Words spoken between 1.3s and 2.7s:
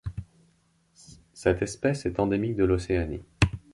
Cette espèce est endémique de